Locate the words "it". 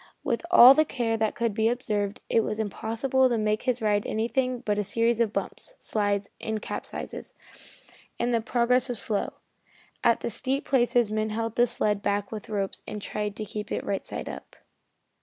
2.27-2.41, 13.71-13.83